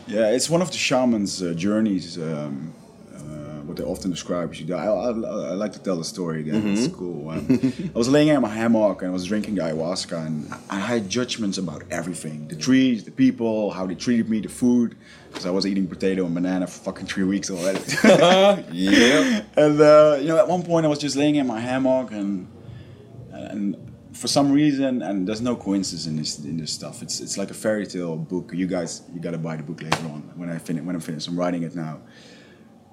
[0.06, 0.30] yeah.
[0.36, 2.18] It's one of the shaman's uh, journeys.
[2.18, 2.72] Um,
[3.74, 4.84] what they often describe as you die.
[4.84, 6.76] I, I, I like to tell the story again.
[6.76, 7.30] It's cool.
[7.30, 11.08] Um, I was laying in my hammock and I was drinking ayahuasca, and I had
[11.08, 14.96] judgments about everything: the trees, the people, how they treated me, the food.
[15.28, 17.80] Because I was eating potato and banana for fucking three weeks already.
[18.72, 19.42] Yeah.
[19.56, 22.46] and uh, you know, at one point I was just laying in my hammock, and
[23.32, 23.76] and
[24.12, 27.02] for some reason, and there's no coincidence in this in this stuff.
[27.02, 28.52] It's it's like a fairy tale book.
[28.54, 31.26] You guys, you gotta buy the book later on when I finish when I'm finished.
[31.26, 31.98] I'm writing it now.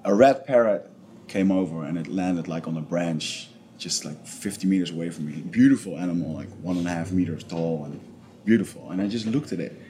[0.04, 0.90] A red parrot
[1.28, 5.26] came over and it landed like on a branch, just like 50 meters away from
[5.26, 5.42] me.
[5.42, 8.00] Beautiful animal, like one and a half meters tall and
[8.44, 8.90] beautiful.
[8.90, 9.80] And I just looked at it,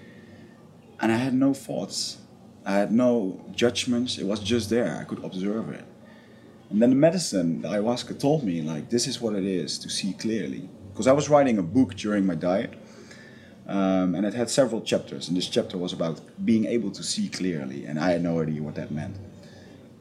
[1.01, 2.19] and I had no thoughts.
[2.65, 4.19] I had no judgments.
[4.19, 4.99] It was just there.
[5.01, 5.85] I could observe it.
[6.69, 9.89] And then the medicine, the ayahuasca, told me like this is what it is to
[9.89, 10.69] see clearly.
[10.93, 12.75] Because I was writing a book during my diet,
[13.67, 15.29] um, and it had several chapters.
[15.29, 18.63] And this chapter was about being able to see clearly, and I had no idea
[18.63, 19.17] what that meant.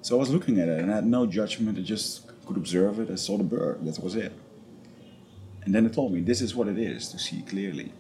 [0.01, 1.77] So I was looking at it, and I had no judgment.
[1.77, 3.11] I just could observe it.
[3.11, 3.85] I saw the bird.
[3.85, 4.33] That was it.
[5.63, 7.91] And then it told me this is what it is to see clearly.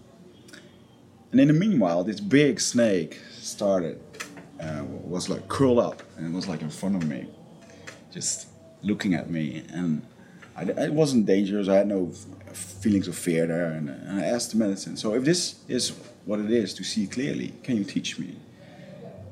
[1.31, 4.01] And in the meanwhile, this big snake started,
[4.59, 7.27] uh, was like curled up, and it was like in front of me
[8.11, 8.47] just
[8.83, 10.05] looking at me, and
[10.55, 11.69] I, it wasn't dangerous.
[11.69, 12.11] I had no
[12.53, 14.97] feelings of fear there, and, and I asked the medicine.
[14.97, 15.93] So if this is
[16.25, 18.35] what it is to see clearly, can you teach me?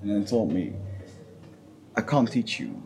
[0.02, 0.74] And it told me,
[2.00, 2.82] I can't teach you,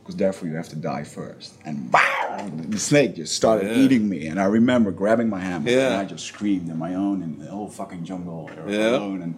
[0.00, 1.54] because therefore you have to die first.
[1.64, 3.82] And wow, the snake just started Yeah.
[3.82, 5.86] eating me, and I remember grabbing my hammer, yeah.
[5.86, 8.90] and I just screamed in my own in the whole fucking jungle Yeah.
[8.96, 9.34] alone, and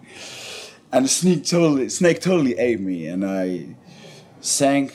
[0.93, 3.43] and the snake totally snake totally ate me, and I
[4.41, 4.87] sank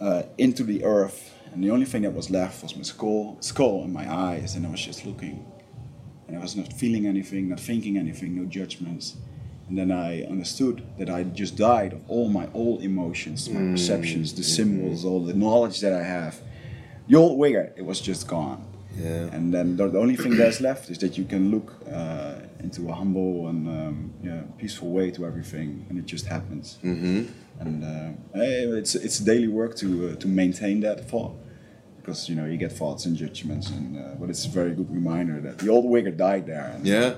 [0.00, 1.18] uh, into the earth,
[1.52, 4.66] and the only thing that was left was my skull, skull and my eyes, and
[4.66, 5.44] I was just looking,
[6.26, 9.16] and I was not feeling anything, not thinking anything, no judgments.
[9.68, 14.34] And then I understood that I just died of all my old emotions, my perceptions,
[14.34, 16.40] the symbols, all the knowledge that I have.
[17.08, 18.66] The old Wichert, it was just gone.
[18.96, 19.34] Yeah.
[19.34, 22.92] And then the, only thing that's left is that you can look uh, into a
[22.92, 26.78] humble and um, yeah, peaceful way to everything, and it just happens.
[26.84, 27.24] Mm-hmm.
[27.60, 28.40] And uh,
[28.80, 31.34] it's it's daily work to uh, to maintain that thought,
[31.96, 34.90] because you know you get thoughts and judgments, and uh, but it's a very good
[34.90, 36.78] reminder that the old Wichert died there.
[36.82, 37.14] Yeah.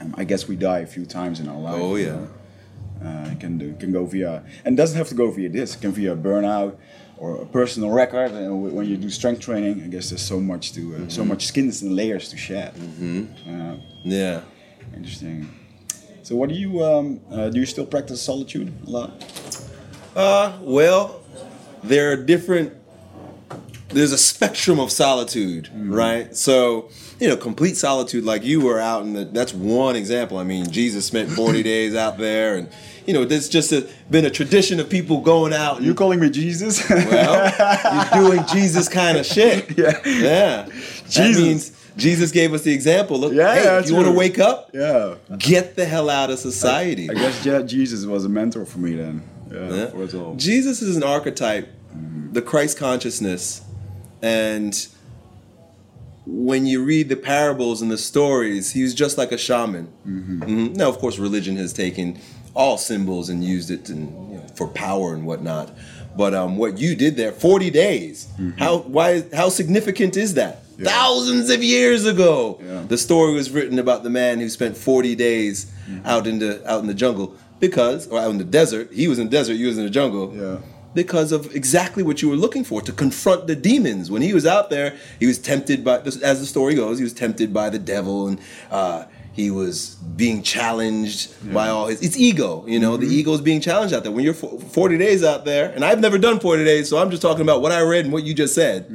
[0.00, 1.74] Um, I guess we die a few times in our life.
[1.80, 2.26] Oh, yeah.
[3.02, 5.74] Uh, it can do, can go via, and doesn't have to go via this.
[5.76, 6.76] It can via burnout
[7.16, 8.32] or a personal record.
[8.32, 11.46] And when you do strength training, I guess there's so much to, uh, so much
[11.46, 12.74] skins and layers to shed.
[13.48, 14.40] Uh, Yeah.
[14.96, 15.48] interesting.
[16.22, 17.60] So, what do you um, uh, do?
[17.60, 19.10] You still practice solitude a lot?
[20.14, 21.22] Uh, well,
[21.82, 22.72] there are different.
[23.88, 25.92] There's a spectrum of solitude, mm-hmm.
[25.92, 26.36] right?
[26.36, 29.24] So, you know, complete solitude, like you were out in the.
[29.24, 30.38] That's one example.
[30.38, 32.68] I mean, Jesus spent 40 days out there, and
[33.08, 35.78] you know, there's just a, been a tradition of people going out.
[35.78, 36.86] And, You calling me Jesus?
[36.90, 39.66] well, you're doing Jesus kind of shit.
[39.78, 40.00] Yeah.
[40.04, 40.62] Yeah.
[40.64, 40.72] That
[41.08, 41.42] Jesus.
[41.42, 43.18] means Jesus gave us the example.
[43.18, 45.14] Look, Yeah, hey, yeah, if you want to wake up, yeah.
[45.38, 47.08] get the hell out of society.
[47.08, 49.22] I guess yeah, Jesus was a mentor for me then.
[49.50, 49.86] Yeah, Yeah.
[49.86, 50.34] for it all.
[50.34, 52.32] Jesus is an archetype, mm-hmm.
[52.32, 53.62] the Christ consciousness,
[54.22, 54.86] and
[56.26, 59.88] when you read the parables and the stories, he was just like a shaman.
[60.06, 60.76] Mhm.
[60.76, 62.18] Now, of course, religion has taken
[62.54, 64.00] all symbols and used it in,
[64.30, 65.74] you know, for power and whatnot.
[66.16, 68.26] But um, what you did there, forty days.
[68.58, 69.24] How why?
[69.32, 70.64] How significant is that?
[70.82, 72.84] Thousands of years ago, Yeah.
[72.88, 75.66] the story was written about the man who spent forty days
[76.04, 78.90] out in the out in the jungle because, or out in the desert.
[78.92, 79.54] He was in the desert.
[79.54, 80.56] You was in the jungle Yeah.
[81.02, 84.10] Because of exactly what you were looking for to confront the demons.
[84.10, 87.12] When he was out there, he was tempted by, as the story goes, he was
[87.14, 91.20] tempted by the devil, and uh, he was being challenged
[91.54, 94.10] by all his it's ego you know the ego is being challenged out there.
[94.10, 97.22] When you're 40 days out there and i've never done 40 days so i'm just
[97.22, 98.86] talking about what i read and what you just said.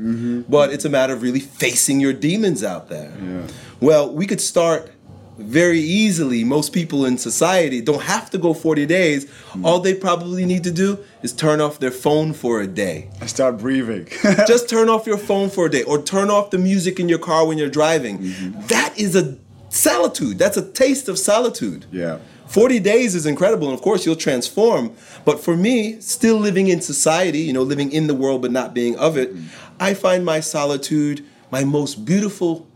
[0.56, 3.10] But it's a matter of really facing your demons out there.
[3.24, 3.48] Yeah.
[3.80, 4.92] well we could start
[5.38, 9.66] very easily most people in society don't have to go 40 days hmm.
[9.66, 13.26] all they probably need to do is turn off their phone for a day I
[13.26, 14.08] start breathing.
[14.48, 17.20] just turn off your phone for a day or turn off the music in your
[17.20, 18.20] car when you're driving.
[18.20, 18.68] Mm-hmm.
[18.68, 19.38] That is a
[19.70, 20.38] solitude.
[20.38, 21.86] That's a taste of solitude.
[21.92, 22.20] yeah.
[22.48, 24.94] 40 days is incredible, and of course, you'll transform.
[25.26, 28.76] But for me, still living in society, you know, living in the world but not
[28.76, 29.48] being of it, mm-hmm.
[29.80, 32.68] I find my solitude, my most beautiful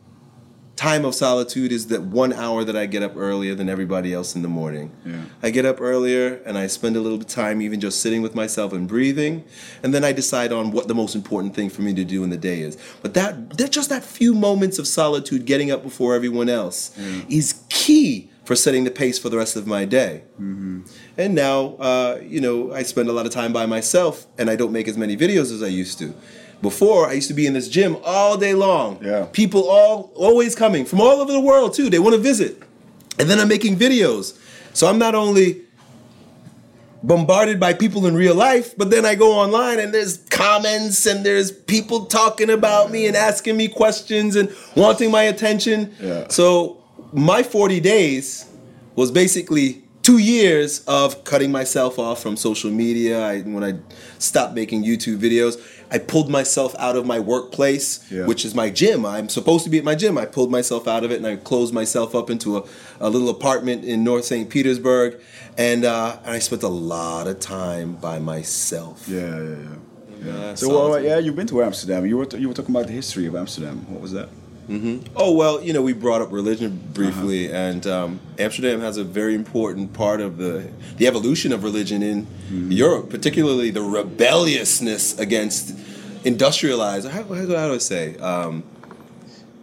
[0.78, 4.36] time of solitude is that one hour that I get up earlier than everybody else
[4.36, 4.92] in the morning.
[5.04, 5.24] Yeah.
[5.42, 8.22] I get up earlier and I spend a little bit of time even just sitting
[8.22, 9.44] with myself and breathing,
[9.84, 12.30] and then I decide on what the most important thing for me to do in
[12.30, 12.78] the day is.
[13.02, 16.96] But that, that just that few moments of solitude, getting up before everyone else,
[17.28, 20.24] is key for setting the pace for the rest of my day.
[21.18, 24.56] And now, uh, you know, I spend a lot of time by myself, and I
[24.56, 26.14] don't make as many videos as I used to.
[26.62, 29.00] Before, I used to be in this gym all day long.
[29.04, 29.28] Yeah.
[29.32, 31.90] People all always coming from all over the world too.
[31.90, 32.62] They want to visit,
[33.20, 34.38] and then I'm making videos.
[34.74, 35.62] So I'm not only
[37.04, 41.26] bombarded by people in real life, but then I go online and there's comments and
[41.26, 45.96] there's people talking about me and asking me questions and wanting my attention.
[46.02, 46.28] Yeah.
[46.30, 48.50] So my 40 days
[48.96, 53.22] was basically two years of cutting myself off from social media.
[53.26, 53.78] I, when I
[54.20, 58.26] stopped making YouTube videos, I pulled myself out of my workplace, Yeah.
[58.26, 59.06] which is my gym.
[59.06, 60.18] I'm supposed to be at my gym.
[60.18, 62.64] I pulled myself out of it and I closed myself up into a,
[63.00, 64.50] a little apartment in North St.
[64.50, 65.20] Petersburg.
[65.58, 69.08] And, uh, and I spent a lot of time by myself.
[69.08, 69.56] Yeah, yeah, yeah.
[70.26, 72.06] Yeah, So, well, yeah, you've been to Amsterdam.
[72.06, 73.86] You were t- you were talking about the history of Amsterdam.
[73.88, 74.30] What was that?
[75.16, 77.58] Oh well, you know, we brought up religion briefly, Uh-huh.
[77.58, 82.28] and um, Amsterdam has a very important part of the the evolution of religion in
[82.72, 85.74] Europe, particularly the rebelliousness against
[86.26, 87.08] industrialized.
[87.08, 88.18] How, how do I say?
[88.18, 88.64] Um,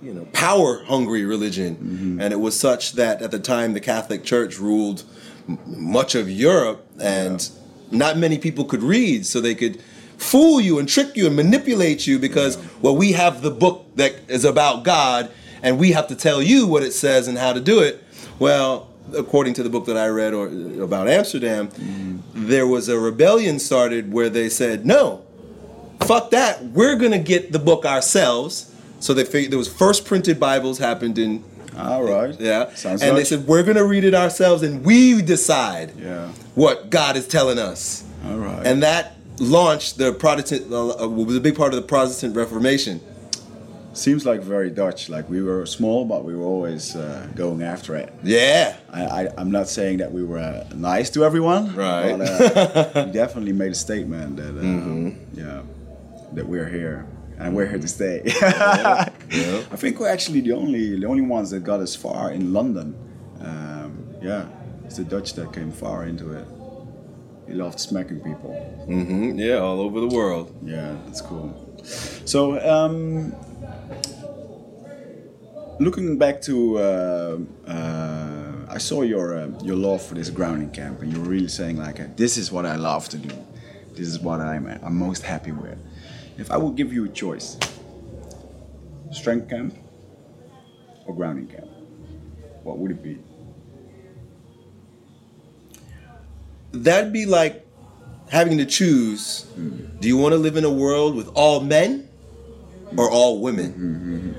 [0.02, 2.20] you know, power hungry religion, Mm-hmm.
[2.20, 5.02] and it was such that at the time the Catholic Church ruled
[5.48, 7.48] m- much of Europe, and
[7.90, 9.82] not many people could read, so they could
[10.16, 14.14] fool you and trick you and manipulate you because well, we have the book that
[14.28, 15.30] is about God,
[15.62, 18.02] and we have to tell you what it says and how to do it.
[18.38, 22.18] Well, according to the book that I read or uh, about Amsterdam, mm-hmm.
[22.48, 25.24] there was a rebellion started where they said no
[26.04, 26.62] fuck that.
[26.62, 28.70] We're gonna get the book ourselves.
[29.00, 31.44] So they figured there was first printed Bibles happened in
[31.76, 32.38] All right.
[32.40, 36.28] yeah, Sounds and they said we're gonna read it ourselves and we decide Yeah.
[36.54, 38.04] what God is telling us.
[38.26, 38.66] All right.
[38.66, 40.72] And that launched the Protestant.
[40.72, 43.00] Uh, was a big part of the Protestant Reformation.
[43.92, 45.08] Seems like very Dutch.
[45.08, 48.12] Like we were small, but we were always uh, going after it.
[48.24, 52.18] Yeah, I, I, I'm not saying that we were uh, nice to everyone, Right.
[52.18, 52.28] But
[52.96, 55.38] uh, we definitely made a statement that, uh, Mm-hmm.
[55.38, 55.62] yeah,
[56.32, 57.06] that we're here
[57.38, 58.22] and we're here to stay.
[58.40, 59.08] yeah.
[59.70, 62.96] I think we're actually the only the only ones that got as far in London.
[63.40, 64.46] Um, yeah,
[64.86, 66.46] it's the Dutch that came far into it.
[67.46, 68.54] He loved smacking people.
[68.86, 70.54] hmm yeah, all over the world.
[70.62, 71.52] Yeah, that's cool.
[72.24, 73.34] So, um,
[75.78, 81.02] looking back to, uh, uh, I saw your uh, your love for this grounding camp,
[81.02, 83.34] and you were really saying like, uh, "This is what I love to do.
[83.94, 85.78] This is what I'm I'm most happy with."
[86.38, 87.56] If I would give you a choice,
[89.12, 89.74] strength camp
[91.06, 91.68] or grounding camp,
[92.64, 93.18] what would it be?
[96.82, 97.66] That'd be like
[98.30, 99.42] having to choose:
[100.00, 102.08] Do you want to live in a world with all men
[102.96, 104.36] or all women?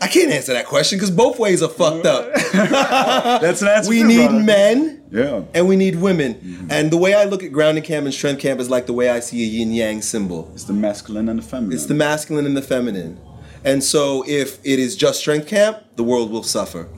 [0.00, 2.32] I can't answer that question because both ways are fucked up.
[2.52, 3.88] That's an answer.
[3.88, 4.44] we need brother.
[4.44, 5.42] men Yeah.
[5.54, 6.34] and we need women.
[6.34, 6.66] Mm-hmm.
[6.70, 9.08] And the way I look at grounding camp and strength camp is like the way
[9.08, 10.50] I see a yin yang symbol.
[10.52, 11.72] It's the masculine and the feminine.
[11.72, 13.18] It's the masculine and the feminine.
[13.64, 16.88] And so if it is just strength camp, the world will suffer.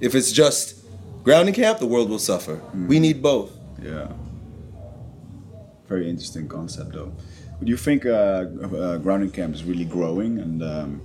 [0.00, 0.75] If it's just
[1.26, 2.60] grounding camp, the world will suffer.
[2.86, 3.50] We need both.
[3.82, 4.12] Yeah.
[5.88, 7.12] Very interesting concept, though.
[7.60, 10.38] Do you think uh, uh, grounding camp is really growing?
[10.38, 11.00] And um,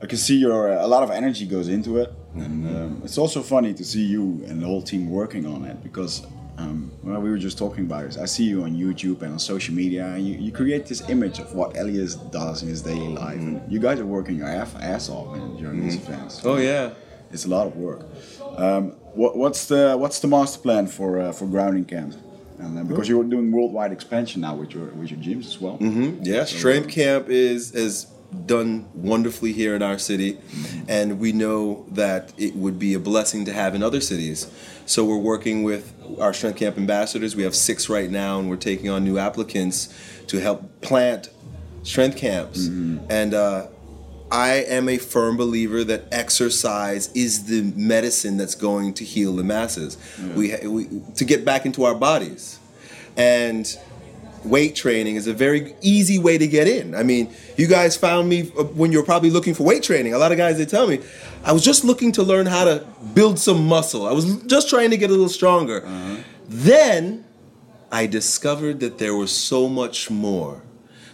[0.00, 3.42] I can see your a lot of energy goes into it, and um, it's also
[3.42, 6.26] funny to see you and the whole team working on it because.
[6.58, 8.18] Um, well, we were just talking about this.
[8.18, 11.38] I see you on YouTube and on social media, and you, you create this image
[11.38, 13.38] of what Elias does in his daily life.
[13.38, 16.44] And you guys are working your ass, off man, during these events.
[16.44, 16.94] Oh yeah.
[17.30, 18.00] It's a lot of work.
[18.56, 22.14] Um, what, what's the what's the master plan for uh, for grounding camp?
[22.58, 25.76] And uh, because you're doing worldwide expansion now with your with your gyms as well.
[26.22, 28.06] Yeah, strength camp is is
[28.46, 30.38] done wonderfully here in our city,
[30.86, 34.46] and we know that it would be a blessing to have in other cities.
[34.86, 37.34] So we're working with our Strength Camp ambassadors.
[37.36, 39.88] We have six right now, and we're taking on new applicants
[40.28, 41.30] to help plant
[41.82, 42.66] strength camps.
[43.10, 43.66] And uh,
[44.30, 49.44] I am a firm believer that exercise is the medicine that's going to heal the
[49.44, 49.96] masses.
[50.34, 52.58] We, we to get back into our bodies,
[53.16, 53.66] and
[54.44, 56.94] weight training is a very easy way to get in.
[56.94, 60.14] I mean, you guys found me uh, when you were probably looking for weight training.
[60.14, 61.00] A lot of guys they tell me,
[61.44, 64.06] I was just looking to learn how to build some muscle.
[64.06, 65.80] I was just trying to get a little stronger.
[66.48, 67.24] Then
[67.90, 70.62] I discovered that there was so much more.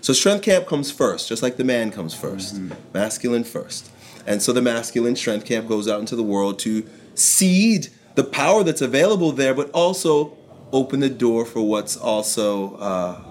[0.04, 3.90] So strength camp comes first, just like the man comes 1st masculine first.
[4.26, 6.84] And so the masculine strength camp goes out into the world to
[7.14, 10.36] seed the power that's available there, but also
[10.72, 13.22] open the door for what's also uh,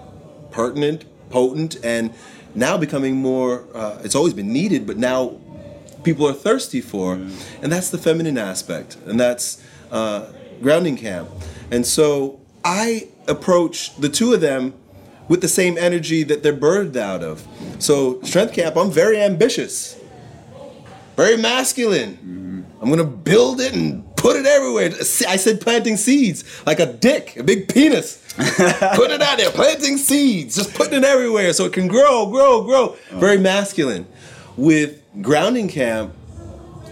[0.50, 2.12] pertinent, potent, and
[2.56, 3.68] now becoming more.
[3.72, 5.38] Uh, it's always been needed, but now
[6.02, 9.62] people are thirsty for, and that's the feminine aspect, and that's
[9.92, 10.26] uh,
[10.60, 11.30] grounding camp.
[11.70, 14.74] And so I approach the two of them
[15.28, 17.46] with the same energy that they're birthed out of.
[17.78, 19.98] So strength camp, I'm very ambitious,
[21.16, 22.14] very masculine.
[22.14, 22.82] Mm-hmm.
[22.82, 24.90] I'm gonna build it and put it everywhere.
[25.28, 28.22] I said planting seeds like a dick, a big penis.
[28.36, 32.64] put it out there, planting seeds, just putting it everywhere so it can grow, grow,
[32.64, 32.96] grow.
[33.12, 33.18] Oh.
[33.18, 34.06] Very masculine.
[34.56, 36.14] With grounding camp,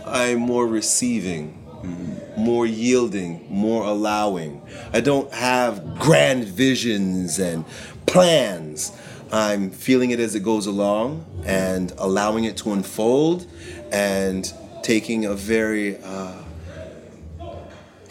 [0.06, 2.40] I'm more receiving, mm-hmm.
[2.40, 4.62] more yielding, more allowing.
[4.92, 7.64] I don't have grand visions and
[8.12, 8.92] plans.
[9.32, 13.46] I'm feeling it as it goes along and allowing it to unfold
[13.90, 14.52] and
[14.82, 16.34] taking a very uh,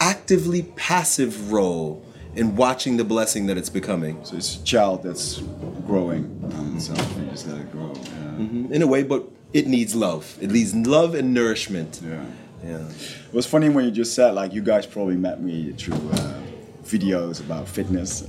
[0.00, 4.24] actively passive role in watching the blessing that it's becoming.
[4.24, 5.38] So it's a child that's
[5.86, 6.24] growing
[6.56, 6.98] on itself.
[7.18, 7.92] You just let it grow.
[7.94, 8.74] Yeah.
[8.74, 10.36] In a way, but it needs love.
[10.40, 12.00] It needs love and nourishment.
[12.04, 12.24] yeah.
[12.64, 12.88] Yeah.
[12.88, 16.40] It was funny when you just said like you guys probably met me through uh,
[16.84, 18.22] videos about fitness.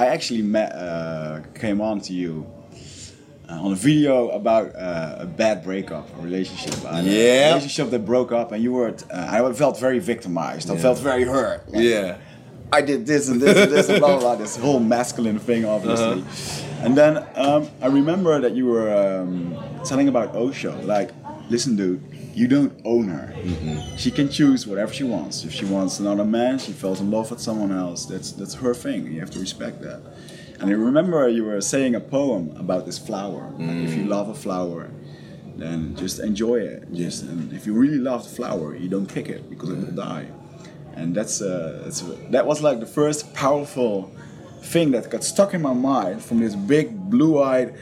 [0.00, 2.46] I actually met uh, came on to you
[3.50, 7.20] uh, on a video about uh, a bad breakup, a relationship, uh, Yeah.
[7.20, 8.94] a relationship that broke up, and you were.
[9.10, 10.70] Uh, I felt very victimized.
[10.70, 11.70] I felt very hurt.
[11.70, 12.16] Like, Yeah.
[12.72, 14.36] I did this and this and this and blah blah blah.
[14.36, 16.24] This whole masculine thing, obviously.
[16.84, 20.72] And then um, I remember that you were um, telling about Osho.
[20.94, 21.10] Like,
[21.50, 22.00] listen, dude,
[22.40, 23.34] you don't own her.
[23.36, 23.96] Mm-hmm.
[23.96, 25.44] She can choose whatever she wants.
[25.44, 28.06] If she wants another man, she falls in love with someone else.
[28.06, 29.12] That's that's her thing.
[29.12, 30.00] You have to respect that.
[30.58, 33.52] And I remember you were saying a poem about this flower.
[33.58, 34.08] Like, if you mm.
[34.08, 34.90] love a flower,
[35.56, 36.90] then just enjoy it.
[36.94, 39.92] Just and if you really love the flower, you don't kick it because it will
[39.92, 39.96] mm.
[39.96, 40.26] die.
[40.94, 44.10] And that's, uh, that's that was like the first powerful
[44.62, 47.74] thing that got stuck in my mind from this big blue-eyed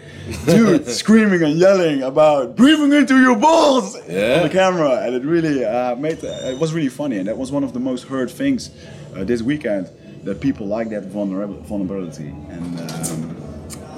[0.46, 4.36] dude screaming and yelling about breathing into your balls Yeah.
[4.38, 7.50] on the camera, and it really uh, made it was really funny, and that was
[7.52, 8.70] one of the most heard things
[9.16, 9.90] uh, this weekend
[10.24, 13.36] that people like that vulnerab- vulnerability and um,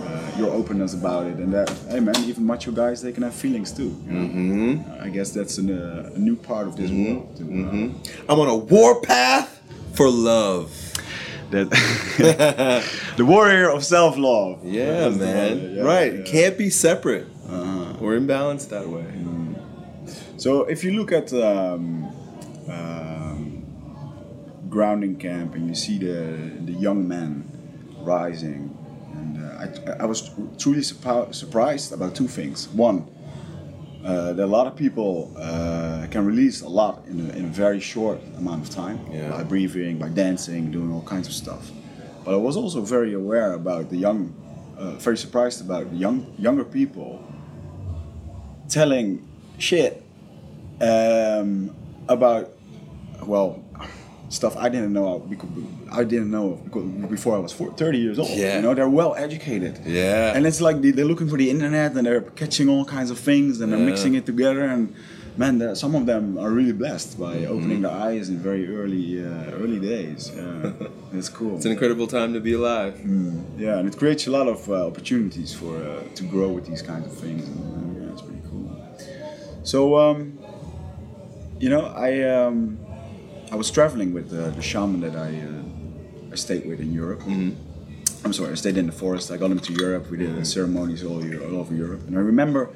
[0.02, 3.34] uh, your openness about it, and that hey man, even macho guys they can have
[3.34, 3.94] feelings too.
[4.06, 4.28] You know?
[4.28, 5.02] Mm-hmm.
[5.02, 7.36] I guess that's an, uh, a new part of this world.
[7.36, 9.60] To, uh, I'm on a war path
[9.94, 10.72] for love.
[11.50, 11.70] That
[13.16, 14.64] the warrior of self-love.
[14.64, 15.74] Yeah, That's man.
[15.76, 16.14] yeah, right.
[16.14, 16.22] yeah.
[16.24, 17.26] Can't be separate.
[18.00, 19.04] We're imbalanced that way.
[20.38, 22.10] So if you look at um,
[22.66, 23.62] um,
[24.70, 27.44] grounding camp and you see the the young men
[27.98, 28.74] rising,
[29.12, 32.68] and uh, I, I was truly surprised about two things.
[32.68, 33.06] One,
[34.04, 37.48] uh, that a lot of people uh, can release a lot in a, in a
[37.48, 39.30] very short amount of time Yeah.
[39.30, 41.70] by breathing, by dancing, doing all kinds of stuff.
[42.24, 44.34] But I was also very aware about the young,
[44.78, 47.22] uh, very surprised about the young younger people
[48.68, 49.26] telling
[49.58, 50.02] shit
[50.80, 51.74] um,
[52.08, 52.50] about
[53.26, 53.62] well
[54.30, 55.28] stuff I didn't know
[55.92, 56.46] I didn't know
[57.16, 58.30] before I was four, 30 years old.
[58.30, 58.56] Yeah.
[58.56, 59.80] You know, they're well educated.
[59.84, 60.34] Yeah.
[60.34, 63.18] And it's like they, they're looking for the internet and they're catching all kinds of
[63.18, 63.90] things and they're Yeah.
[63.92, 64.94] mixing it together and
[65.36, 67.52] man, some of them are really blessed by Mm-hmm.
[67.54, 70.30] opening their eyes in very early uh, early days.
[70.34, 70.72] Yeah.
[71.18, 71.56] it's cool.
[71.56, 72.94] It's an incredible time to be alive.
[73.64, 76.82] Yeah, and it creates a lot of uh, opportunities for uh, to grow with these
[76.82, 77.42] kinds of things.
[77.48, 78.68] And, uh, yeah, it's pretty cool.
[79.64, 80.38] So, um,
[81.58, 82.78] you know, I um,
[83.50, 87.22] I was traveling with uh, the shaman that I uh, I stayed with in Europe.
[88.24, 89.30] I'm sorry, I stayed in the forest.
[89.30, 90.10] I got him to Europe.
[90.10, 92.70] We did ceremonies all, year, all over Europe, and I remember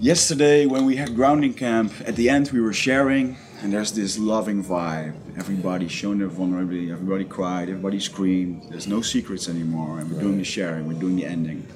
[0.00, 1.92] yesterday when we had grounding camp.
[2.04, 5.14] At the end, we were sharing, and there's this loving vibe.
[5.36, 6.90] Everybody showing their vulnerability.
[6.90, 7.68] Everybody cried.
[7.68, 8.66] Everybody screamed.
[8.70, 10.88] There's no secrets anymore, and we're doing the sharing.
[10.88, 11.66] We're doing the ending.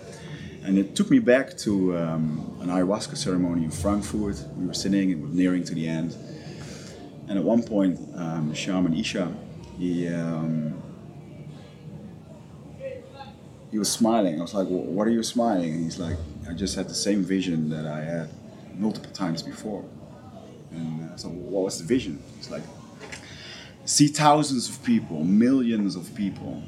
[0.65, 4.43] and it took me back to um, an ayahuasca ceremony in Frankfurt.
[4.57, 6.17] We were sitting, it was nearing to the end.
[7.29, 9.33] And at one point, um, shaman Isha,
[9.79, 10.81] he, um,
[13.71, 14.39] he was smiling.
[14.39, 16.17] I was like, "Wh- "What are you smiling?" And he's like,
[16.49, 18.29] "I just had the same vision that I had
[18.79, 19.85] multiple times before."
[20.71, 22.23] And uh, so, what was the vision?
[22.37, 22.63] He's like,
[23.87, 26.63] see thousands of people, millions of people,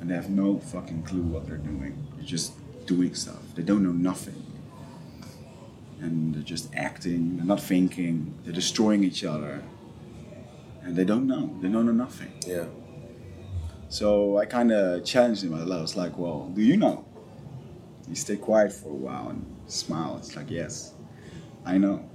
[0.00, 2.06] and they have no fucking clue what they're doing.
[2.16, 2.52] They're just
[2.86, 3.40] doing stuff.
[3.54, 4.42] They don't know nothing.
[6.00, 9.62] And they're just acting, they're not thinking, they're destroying each other.
[10.88, 11.54] And they don't know.
[11.60, 12.32] They don't know nothing.
[12.46, 12.64] Yeah.
[13.90, 15.52] So I kind of challenged him.
[15.52, 17.04] I was like, well, do you know?
[18.08, 20.20] He stayed quiet for a while and smiled.
[20.20, 20.94] It's like, yes,
[21.66, 22.08] I know.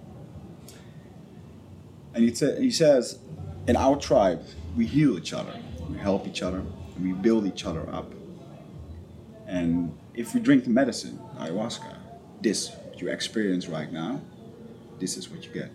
[2.15, 3.19] And he, sa- he says,
[3.67, 4.43] in our tribe,
[4.75, 5.53] we heal each other,
[5.87, 6.63] we help each other,
[6.95, 8.11] and we build each other up.
[9.45, 11.95] And if we drink the medicine, ayahuasca,
[12.41, 14.19] this, you experience right now,
[14.99, 15.69] this is what you get.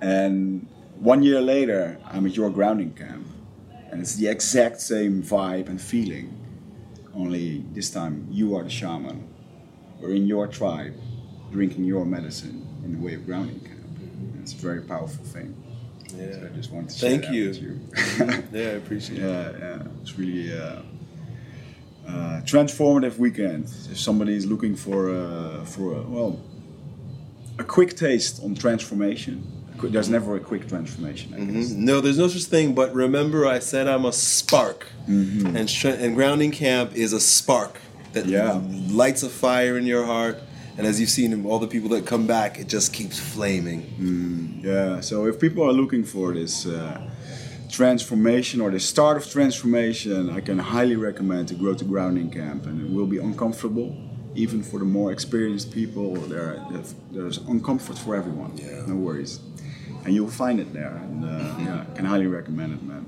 [0.00, 0.66] And
[0.98, 3.26] one year later, I'm at your grounding camp,
[3.90, 6.36] and it's the exact same vibe and feeling.
[7.14, 9.26] Only this time, you are the shaman.
[10.00, 10.94] We're in your tribe,
[11.50, 13.80] drinking your medicine in the way of grounding camp.
[13.98, 15.54] And it's a very powerful thing.
[16.08, 17.50] So I just wanted to Thank you.
[17.52, 17.80] you.
[18.52, 19.22] Yeah, I appreciate it.
[19.22, 20.82] yeah, yeah, it's really a
[22.06, 23.64] uh, transformative weekend.
[23.90, 26.40] If somebody is looking for a, for well,
[27.58, 29.42] a quick taste on transformation,
[29.82, 31.34] there's never a quick transformation.
[31.34, 31.70] I guess.
[31.70, 31.84] Mm-hmm.
[31.84, 32.74] No, there's no such thing.
[32.74, 35.56] But remember, I said I'm a spark, mm-hmm.
[35.56, 37.80] and stre- and grounding camp is a spark
[38.12, 38.60] that Yeah.
[38.90, 40.38] lights a fire in your heart.
[40.78, 43.82] And as you've seen, all the people that come back, it just keeps flaming.
[43.82, 44.66] Mm-hmm.
[44.66, 47.00] Yeah, so if people are looking for this uh,
[47.70, 52.66] transformation or the start of transformation, I can highly recommend to go to grounding camp,
[52.66, 53.96] and it will be uncomfortable,
[54.34, 56.14] even for the more experienced people.
[56.14, 56.62] There,
[57.10, 58.52] there's uncomfort for everyone.
[58.56, 58.84] Yeah.
[58.86, 59.40] No worries,
[60.06, 60.96] and you'll find it there.
[60.96, 63.04] And uh, yeah, I can highly recommend it, man.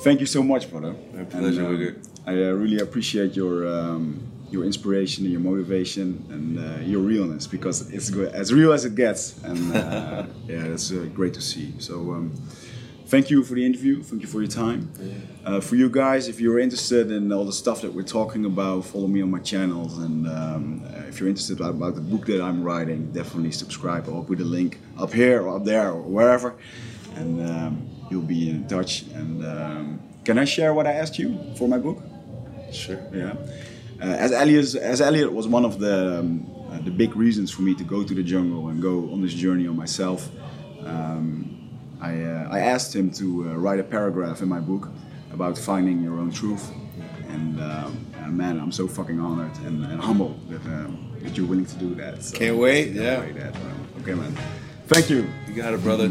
[0.00, 0.94] Thank you so much, brother.
[1.14, 2.08] My pleasure, And, Wichert.
[2.26, 3.68] I uh, really appreciate your.
[3.68, 8.72] Um, your inspiration and your motivation and uh, your realness because it's good, as real
[8.72, 12.32] as it gets and uh, yeah it's uh, great to see so um,
[13.08, 14.02] thank you for the interview.
[14.02, 14.92] Thank you for your time.
[15.44, 18.84] Uh, for you guys if you're interested in all the stuff that we're talking about
[18.84, 19.98] follow me on my channels.
[19.98, 24.08] And um, if you're interested about, about the book that i'm writing definitely subscribe.
[24.08, 26.54] I'll put a link up here or up there or wherever.
[27.16, 29.02] And um, you'll be in touch.
[29.14, 32.02] And um, can i share what i asked you for my book?
[32.72, 33.00] Sure.
[33.12, 33.34] yeah.
[34.00, 37.62] Uh, as Elliott, as Elliott was one of the um, uh, the big reasons for
[37.62, 40.28] me to go to the jungle and go on this journey on myself.
[40.84, 41.57] Um,
[42.00, 44.88] I uh, I asked him to uh, write a paragraph in my book
[45.32, 46.70] about finding your own truth,
[47.28, 51.66] and, um, man, I'm so fucking honored and, and humbled that um, that you're willing
[51.66, 52.22] to do that.
[52.22, 53.20] So, Can't wait, yeah.
[53.20, 54.36] wait that, um, okay, man.
[54.86, 55.28] Thank you.
[55.46, 56.10] You got it, brother.